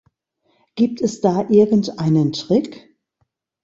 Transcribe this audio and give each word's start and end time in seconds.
Gibt 0.73 0.99
es 1.01 1.21
da 1.21 1.47
irgendeinen 1.49 2.33
Trick? 2.33 2.91